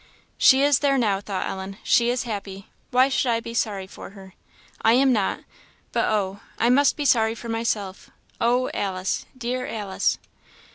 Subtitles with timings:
[0.39, 4.09] "She is there now," thought Ellen; "she is happy; why should I be sorry for
[4.17, 4.33] her?
[4.81, 5.41] I am not;
[5.91, 6.39] but oh!
[6.57, 8.09] I must be sorry for myself
[8.39, 8.71] Oh!
[8.73, 9.27] Alice!
[9.37, 10.17] dear Alice!"